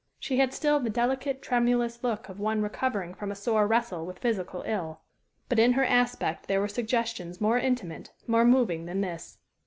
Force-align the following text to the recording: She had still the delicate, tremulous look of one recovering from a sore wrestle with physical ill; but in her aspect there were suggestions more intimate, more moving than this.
She 0.17 0.37
had 0.39 0.51
still 0.51 0.79
the 0.79 0.89
delicate, 0.89 1.43
tremulous 1.43 2.03
look 2.03 2.27
of 2.27 2.39
one 2.39 2.63
recovering 2.63 3.13
from 3.13 3.31
a 3.31 3.35
sore 3.35 3.67
wrestle 3.67 4.03
with 4.03 4.17
physical 4.17 4.63
ill; 4.65 5.01
but 5.47 5.59
in 5.59 5.73
her 5.73 5.85
aspect 5.85 6.47
there 6.47 6.59
were 6.59 6.67
suggestions 6.67 7.39
more 7.39 7.59
intimate, 7.59 8.11
more 8.25 8.43
moving 8.43 8.87
than 8.87 9.01
this. 9.01 9.37